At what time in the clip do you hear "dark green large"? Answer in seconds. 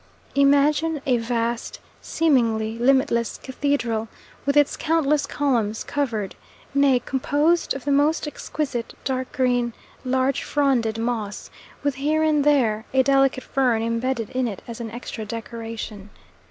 9.03-10.41